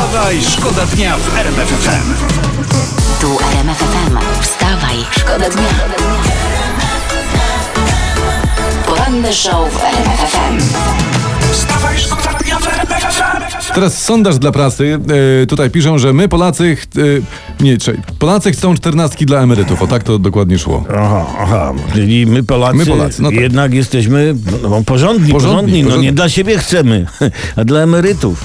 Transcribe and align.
Wstawaj, 0.00 0.40
szkoda 0.42 0.86
dnia 0.86 1.16
w 1.16 1.36
RMF 1.38 1.68
FM. 1.68 2.14
Tu 3.20 3.38
RMF 3.52 3.78
FM. 3.78 4.16
Wstawaj, 4.42 4.96
szkoda 5.18 5.50
dnia. 5.50 5.68
Poranny 8.86 9.32
show 9.32 9.72
w 9.72 9.76
RMF 9.84 10.20
FM. 10.32 10.58
Wstawaj, 11.52 11.98
szkoda 11.98 12.38
dnia 12.44 12.58
w 12.58 12.66
RMF 12.68 13.14
FM. 13.14 13.72
Teraz 13.74 14.02
sondaż 14.02 14.38
dla 14.38 14.52
prasy. 14.52 14.98
E, 15.42 15.46
tutaj 15.46 15.70
piszą, 15.70 15.98
że 15.98 16.12
my 16.12 16.28
Polacy. 16.28 16.76
ch- 16.76 16.98
E, 16.98 17.64
nie, 17.64 17.78
czekaj. 17.78 18.02
Polacy 18.18 18.52
chcą 18.52 18.74
czternastki 18.74 19.26
dla 19.26 19.40
emerytów. 19.40 19.82
O 19.82 19.86
tak 19.86 20.02
to 20.02 20.18
dokładnie 20.18 20.58
szło. 20.58 20.84
Aha, 20.98 21.26
aha, 21.40 21.72
czyli 21.94 22.26
my 22.26 22.42
Polacy, 22.42 22.76
My 22.76 22.86
Polacy, 22.86 23.22
no 23.22 23.30
tak. 23.30 23.38
jednak 23.40 23.74
jesteśmy 23.74 24.34
no, 24.62 24.68
no, 24.68 24.68
porządni, 24.68 24.84
Porządni, 24.86 25.32
porządni, 25.32 25.82
no 25.82 25.86
porządni. 25.88 26.06
nie 26.06 26.12
dla 26.12 26.28
siebie 26.28 26.58
chcemy, 26.58 27.06
a 27.56 27.64
dla 27.64 27.80
emerytów. 27.80 28.44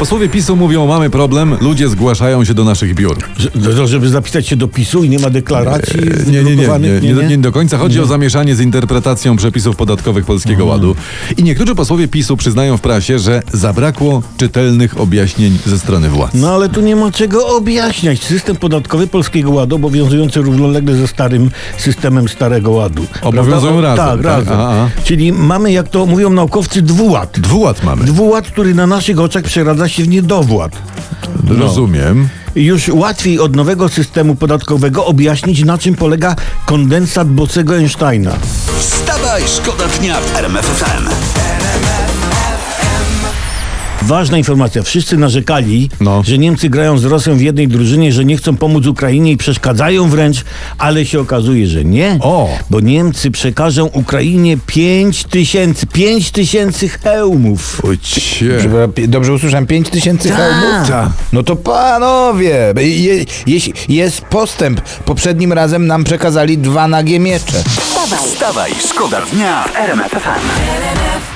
Posłowie 0.00 0.28
PiSu 0.28 0.56
mówią, 0.56 0.86
mamy 0.86 1.10
problem, 1.10 1.56
ludzie 1.60 1.88
zgłaszają 1.88 2.44
się 2.44 2.54
do 2.54 2.64
naszych 2.64 2.94
biur. 2.94 3.16
Że- 3.36 3.72
że- 3.72 3.86
Żeby 3.88 4.08
zapisać 4.08 4.46
się 4.46 4.56
do 4.56 4.68
PiSu 4.68 5.04
i 5.04 5.08
nie 5.08 5.18
ma 5.18 5.30
deklaracji 5.30 6.00
Nie, 6.26 6.42
nie, 6.44 6.56
nie, 6.56 6.66
nie, 7.00 7.12
nie, 7.14 7.28
nie 7.28 7.38
do 7.38 7.52
końca. 7.52 7.78
Chodzi 7.78 8.00
o 8.00 8.06
zamieszanie 8.06 8.54
z 8.56 8.60
interpretacją 8.60 9.36
przepisów 9.36 9.76
podatkowych 9.76 10.24
Polskiego 10.24 10.64
Ładu. 10.66 10.96
I 11.36 11.42
niektórzy 11.42 11.74
posłowie 11.74 12.08
PiSu 12.08 12.36
przyznają 12.36 12.76
w 12.76 12.80
prasie, 12.80 13.18
że 13.18 13.42
zabrakło 13.52 14.22
czytelnych 14.36 15.00
objaśnień 15.00 15.58
ze 15.66 15.78
strony 15.78 16.08
władz. 16.08 16.30
No 16.34 16.50
ale 16.54 16.68
tu 16.68 16.80
nie 16.80 16.96
ma 16.96 17.10
czego 17.12 17.46
objaśniać. 17.56 18.22
System 18.22 18.56
podatkowy 18.56 19.06
Polskiego 19.06 19.50
Ładu 19.50 19.76
obowiązujący 19.76 20.40
równolegle 20.42 20.94
ze 20.94 21.08
starym 21.08 21.50
systemem 21.78 22.28
Starego 22.28 22.70
Ładu. 22.70 23.06
Obowiązują 23.22 23.80
razem, 23.80 23.96
Tak, 24.06 24.16
tak? 24.16 24.46
razem. 24.46 24.58
Czyli 25.04 25.32
mamy, 25.32 25.72
jak 25.72 25.88
to 25.88 26.06
mówią 26.06 26.30
naukowcy, 26.30 26.82
dwuład. 26.82 27.40
Dwuład 27.40 27.84
mamy. 27.84 28.04
Dwuład, 28.04 28.46
który 28.46 28.74
na 28.74 28.86
naszych 28.86 29.20
oczach 29.20 29.42
przeradza 29.44 29.89
się 29.90 30.02
w 30.02 30.08
niedowład. 30.08 30.72
Rozumiem. 31.48 32.28
Już 32.54 32.88
łatwiej 32.88 33.38
od 33.38 33.56
nowego 33.56 33.88
systemu 33.88 34.34
podatkowego 34.34 35.06
objaśnić, 35.06 35.64
na 35.64 35.78
czym 35.78 35.94
polega 35.94 36.36
kondensat 36.66 37.28
Bosego 37.28 37.76
Einsteina. 37.76 38.32
Wstawaj, 38.78 39.42
szkoda 39.46 39.84
dnia 39.88 40.20
w 40.20 40.36
RMF 40.36 40.66
FM. 40.66 41.49
Ważna 44.02 44.38
informacja. 44.38 44.82
Wszyscy 44.82 45.16
narzekali, 45.16 45.90
No. 46.00 46.22
że 46.26 46.38
Niemcy 46.38 46.68
grają 46.68 46.98
z 46.98 47.04
Rosją 47.04 47.36
w 47.36 47.40
jednej 47.40 47.68
drużynie, 47.68 48.12
że 48.12 48.24
nie 48.24 48.36
chcą 48.36 48.56
pomóc 48.56 48.86
Ukrainie 48.86 49.32
i 49.32 49.36
przeszkadzają 49.36 50.08
wręcz, 50.08 50.44
ale 50.78 51.06
się 51.06 51.20
okazuje, 51.20 51.66
że 51.66 51.84
nie. 51.84 52.18
O. 52.20 52.48
Bo 52.70 52.80
Niemcy 52.80 53.30
przekażą 53.30 53.86
Ukrainie 53.86 54.56
5 54.66 55.24
tysięcy, 55.24 55.86
5 55.86 56.30
tysięcy 56.30 56.88
hełmów. 56.88 57.80
Ojcie. 57.84 58.56
Przepraszam, 58.58 58.92
Dobrze 59.08 59.32
usłyszałem, 59.32 59.66
5 59.66 59.90
tysięcy 59.90 60.28
Tak. 60.28 60.38
hełmów? 60.38 60.88
Tak. 60.88 61.08
No 61.32 61.42
to 61.42 61.56
panowie, 61.56 62.74
je, 62.76 63.24
jeśli 63.46 63.72
jest 63.88 64.20
postęp. 64.22 64.80
Poprzednim 64.80 65.52
razem 65.52 65.86
nam 65.86 66.04
przekazali 66.04 66.58
dwa 66.58 66.88
nagie 66.88 67.20
miecze. 67.20 67.62
Wstawaj, 67.68 68.18
Wstawaj, 68.28 68.70
szkoda 68.88 69.20
dnia 69.32 69.64
w 69.64 69.76
RMF 69.76 70.10
FM. 70.12 71.29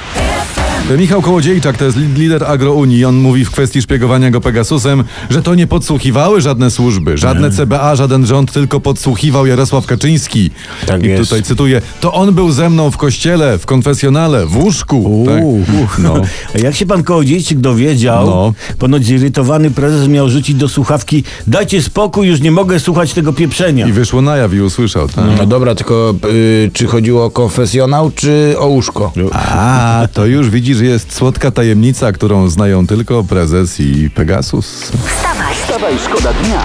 Michał 0.90 1.22
Kołodziejczak 1.22 1.78
to 1.78 1.84
jest 1.84 1.96
li- 1.96 2.14
lider 2.14 2.44
Agrounii. 2.44 3.04
On 3.04 3.16
mówi 3.16 3.44
w 3.44 3.50
kwestii 3.50 3.82
szpiegowania 3.82 4.30
go 4.30 4.40
Pegasusem, 4.40 5.04
że 5.30 5.42
to 5.42 5.54
nie 5.54 5.66
podsłuchiwały 5.66 6.40
żadne 6.40 6.70
służby, 6.70 7.18
żadne 7.18 7.50
CBA, 7.50 7.96
żaden 7.96 8.26
rząd, 8.26 8.52
tylko 8.52 8.80
podsłuchiwał 8.80 9.46
Jarosław 9.46 9.86
Kaczyński. 9.86 10.50
Tak 10.86 11.02
I 11.04 11.06
jest. 11.08 11.22
tutaj 11.22 11.42
cytuję, 11.42 11.82
to 12.00 12.12
on 12.12 12.34
był 12.34 12.52
ze 12.52 12.70
mną 12.70 12.90
w 12.90 12.96
kościele, 12.96 13.58
w 13.58 13.66
konfesjonale, 13.66 14.46
w 14.46 14.56
łóżku. 14.56 15.26
Tak. 15.28 15.98
No. 15.98 16.14
A 16.54 16.58
jak 16.58 16.74
się 16.74 16.86
pan 16.86 17.02
Kołodziejczyk 17.02 17.58
dowiedział, 17.60 18.26
No. 18.26 18.52
ponoć 18.78 19.04
zirytowany 19.04 19.70
prezes 19.70 20.08
miał 20.08 20.28
rzucić 20.30 20.56
do 20.56 20.68
słuchawki 20.68 21.24
dajcie 21.46 21.82
spokój, 21.82 22.26
już 22.28 22.40
nie 22.40 22.50
mogę 22.50 22.80
słuchać 22.80 23.12
tego 23.12 23.32
pieprzenia. 23.32 23.86
I 23.88 23.92
wyszło 23.92 24.22
na 24.22 24.36
jaw 24.36 24.54
i 24.54 24.60
usłyszał. 24.60 25.08
Tak. 25.08 25.24
No 25.38 25.46
dobra, 25.46 25.74
tylko 25.74 26.14
y, 26.30 26.70
czy 26.72 26.86
chodziło 26.86 27.24
o 27.24 27.30
konfesjonał, 27.30 28.10
czy 28.14 28.54
o 28.58 28.66
łóżko? 28.66 29.12
A, 29.32 30.08
to 30.12 30.26
już 30.26 30.50
widzisz, 30.74 30.88
jest 30.88 31.12
słodka 31.12 31.50
tajemnica, 31.50 32.12
którą 32.12 32.48
znają 32.48 32.86
tylko 32.86 33.24
prezes 33.24 33.80
i 33.80 34.10
Pegasus. 34.10 34.66
wstawaj. 35.06 35.54
Wstawaj, 35.54 35.98
szkoda 35.98 36.32
dnia. 36.32 36.62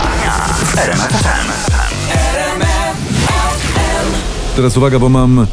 Teraz 4.55 4.77
uwaga, 4.77 4.99
bo 4.99 5.09
mam 5.09 5.47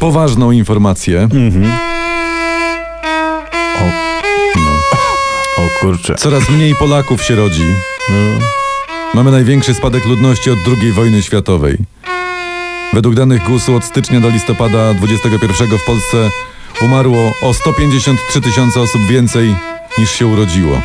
poważną 0.00 0.50
informację. 0.50 1.28
O 5.58 5.80
kurczę. 5.80 6.14
Coraz 6.14 6.50
mniej 6.50 6.74
Polaków 6.74 7.22
się 7.22 7.34
rodzi. 7.34 7.74
Mamy 9.14 9.30
największy 9.30 9.74
spadek 9.74 10.04
ludności 10.06 10.50
od 10.50 10.58
II 10.82 10.92
wojny 10.92 11.22
światowej. 11.22 11.78
Według 12.92 13.14
danych 13.14 13.44
GUS-u 13.44 13.76
od 13.76 13.84
stycznia 13.84 14.20
do 14.20 14.28
listopada 14.28 14.94
21 14.94 15.78
w 15.78 15.84
Polsce 15.86 16.30
umarło 16.82 17.32
o 17.42 17.54
153 17.54 18.40
tysiące 18.40 18.80
osób 18.80 19.06
więcej 19.10 19.56
niż 19.98 20.10
się 20.10 20.26
urodziło. 20.26 20.80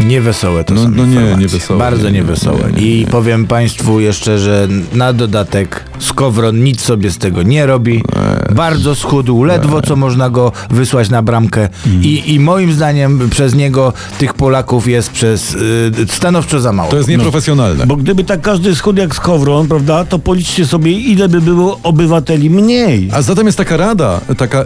Niewesołe 0.00 0.64
to 0.64 0.74
No- 0.74 0.82
są 0.82 0.90
no 0.90 1.06
nie, 1.06 1.36
niewesołe. 1.38 1.78
Bardzo 1.78 2.06
Nie, 2.06 2.12
nie, 2.12 2.18
niewesołe. 2.18 2.72
nie, 2.72 2.82
nie, 2.82 2.86
I 3.00 3.06
powiem 3.06 3.46
państwu 3.46 4.00
jeszcze, 4.00 4.38
że 4.38 4.68
na 4.92 5.12
dodatek 5.12 5.84
Skowron 5.98 6.64
nic 6.64 6.80
sobie 6.80 7.10
z 7.10 7.18
tego 7.18 7.42
nie 7.42 7.66
robi. 7.66 8.02
Bardzo 8.54 8.94
schudł, 8.94 9.44
ledwo 9.44 9.82
co 9.82 9.96
można 9.96 10.30
go 10.30 10.52
wysłać 10.70 11.10
na 11.10 11.22
bramkę. 11.22 11.68
I, 12.02 12.34
I 12.34 12.40
moim 12.40 12.72
zdaniem 12.72 13.30
przez 13.30 13.54
niego 13.54 13.92
tych 14.18 14.34
Polaków 14.34 14.88
jest 14.88 15.10
przez 15.10 15.54
y, 15.54 15.58
stanowczo 16.08 16.60
za 16.60 16.72
mało. 16.72 16.90
To 16.90 16.96
jest 16.96 17.08
nieprofesjonalne. 17.08 17.86
Bo 17.86 17.96
gdyby 17.96 18.24
tak 18.24 18.40
każdy 18.40 18.74
schudł 18.76 19.00
jak 19.00 19.14
Skowron, 19.14 19.68
prawda, 19.68 20.04
to 20.04 20.18
policzcie 20.18 20.66
sobie, 20.66 20.92
ile 20.92 21.28
by 21.28 21.40
było 21.40 21.78
obywateli 21.82 22.50
mniej. 22.50 23.08
A 23.12 23.22
zatem 23.22 23.46
jest 23.46 23.58
taka 23.58 23.76
rada, 23.76 24.20
taka 24.38 24.64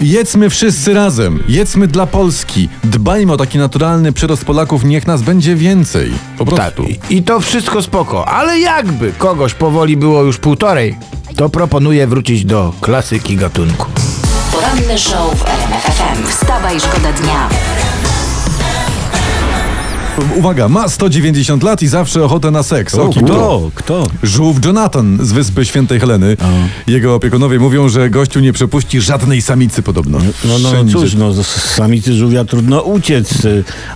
jedzmy 0.00 0.50
wszyscy 0.50 0.94
razem, 0.94 1.42
jedzmy 1.48 1.86
dla 1.88 2.06
Polski, 2.06 2.68
dbajmy 2.84 3.32
o 3.32 3.36
taki 3.36 3.58
naturalny 3.58 4.12
przyrost 4.12 4.44
Polaków, 4.44 4.84
niech 4.84 5.06
nas 5.06 5.22
będzie 5.22 5.56
więcej. 5.56 6.10
Po 6.38 6.44
Tak, 6.44 6.74
prostu. 6.74 6.92
i, 7.10 7.16
i 7.16 7.22
to 7.22 7.40
wszystko 7.40 7.82
spoko, 7.82 8.28
ale 8.28 8.58
jakby 8.58 9.12
kogoś 9.18 9.54
powoli 9.54 9.96
było 9.96 10.22
już 10.22 10.38
półtorej, 10.38 10.96
to 11.40 11.48
proponuję 11.48 12.06
wrócić 12.06 12.44
do 12.44 12.72
klasyki 12.80 13.36
gatunku. 13.36 13.86
Poranny 14.52 14.98
show 14.98 15.34
w 15.34 15.48
RMF 15.48 15.82
FM. 15.82 16.26
Wstawaj, 16.26 16.80
szkoda 16.80 17.12
dnia. 17.12 17.48
Uwaga, 20.36 20.68
ma 20.68 20.88
190 20.88 21.62
lat 21.62 21.82
i 21.82 21.88
zawsze 21.88 22.24
ochotę 22.24 22.50
na 22.50 22.62
seks. 22.62 22.94
O, 22.94 23.08
kim 23.08 23.26
to? 23.26 23.32
Kto? 23.34 23.70
Kto? 23.74 24.06
Żółw 24.22 24.64
Jonathan 24.64 25.18
z 25.22 25.32
wyspy 25.32 25.64
Świętej 25.64 26.00
Heleny. 26.00 26.36
Jego 26.86 27.14
opiekunowie 27.14 27.58
mówią, 27.58 27.88
że 27.88 28.10
gościu 28.10 28.40
nie 28.40 28.52
przepuści 28.52 29.00
żadnej 29.00 29.42
samicy 29.42 29.82
podobno. 29.82 30.18
No, 30.44 30.58
no 30.58 30.68
Wszędzie. 30.68 30.92
cóż, 30.94 31.14
no 31.14 31.32
z 31.32 31.46
samicy 31.46 32.14
żółwia 32.14 32.44
trudno 32.44 32.80
uciec. 32.80 33.34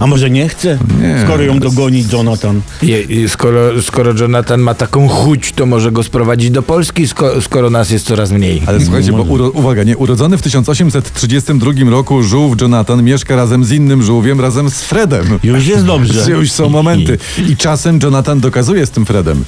A 0.01 0.07
może 0.07 0.31
nie 0.31 0.49
chce? 0.49 0.79
Nie. 1.01 1.23
Skoro 1.25 1.43
ją 1.43 1.59
dogoni 1.59 2.05
Jonathan. 2.13 2.61
Je, 2.83 3.29
skoro, 3.29 3.83
skoro 3.83 4.13
Jonathan 4.21 4.61
ma 4.61 4.75
taką 4.75 5.09
chuć, 5.09 5.53
to 5.53 5.67
może 5.67 5.93
go 5.93 6.03
sprowadzić 6.03 6.51
do 6.51 6.63
Polski, 6.63 7.09
sko, 7.09 7.41
skoro 7.41 7.71
nas 7.71 7.91
jest 7.91 8.07
coraz 8.07 8.31
mniej. 8.33 8.63
Ale 8.67 8.81
słuchajcie, 8.81 9.13
bo 9.13 9.23
uro, 9.23 9.51
uwaga, 9.51 9.83
nie, 9.83 9.97
urodzony 9.97 10.39
w 10.39 10.43
1832 10.43 11.91
roku 11.91 12.23
żółw 12.23 12.61
Jonathan 12.61 13.03
mieszka 13.03 13.37
razem 13.37 13.65
z 13.65 13.73
innym 13.73 14.03
żółwiem, 14.03 14.41
razem 14.41 14.71
z 14.71 14.83
Fredem. 14.83 15.39
Już 15.43 15.67
jest 15.67 15.85
dobrze. 15.85 16.14
Już 16.29 16.51
są 16.53 16.69
momenty. 16.69 17.19
I 17.49 17.57
czasem 17.57 17.99
Jonathan 18.03 18.41
dokazuje 18.41 18.87
z 18.87 18.91
tym 18.91 19.07
Fredem, 19.07 19.45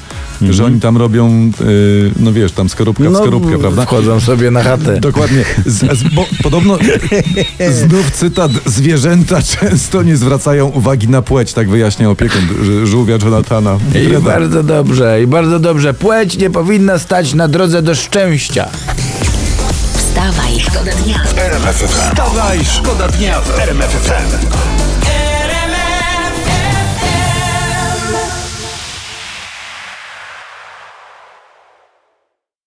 że 0.50 0.64
oni 0.64 0.80
tam 0.80 0.96
robią, 0.96 1.50
yy, 1.60 2.10
no 2.20 2.32
wiesz, 2.32 2.52
tam 2.52 2.68
skorupka 2.68 3.04
w 3.04 3.12
No, 3.12 3.18
skorupkę, 3.18 3.58
prawda? 3.58 3.84
Wchodzą 3.84 4.20
sobie 4.20 4.50
na 4.50 4.62
chatę. 4.62 5.00
Dokładnie. 5.00 5.44
Z, 5.66 5.98
z, 5.98 6.02
bo 6.14 6.26
podobno 6.42 6.78
znów 7.70 8.10
cytat 8.10 8.50
zwierzęta 8.66 9.42
często 9.42 10.02
nie 10.02 10.16
zwracają 10.16 10.66
uwagi 10.66 11.08
na 11.08 11.22
płeć, 11.22 11.52
tak 11.52 11.70
wyjaśnia 11.70 12.10
opiekun 12.10 12.40
żółwia 12.84 13.18
Jonathana. 13.24 13.78
I 13.90 14.08
Freda. 14.08 14.20
bardzo 14.20 14.62
dobrze, 14.62 15.22
i 15.22 15.26
bardzo 15.26 15.58
dobrze. 15.58 15.94
Płeć 15.94 16.36
nie 16.38 16.50
powinna 16.50 16.98
stać 16.98 17.34
na 17.34 17.48
drodze 17.48 17.82
do 17.82 17.94
szczęścia. 17.94 18.68
Wstawaj, 19.96 20.60
szkoda 20.60 20.92
dnia. 21.04 21.20
RMF 21.36 21.76
FM. 21.76 21.88
Wstawaj, 21.88 22.58
szkoda 22.64 23.08
dnia 23.08 23.40
w 23.40 23.58
RMF 23.58 23.90
FM. 23.90 24.75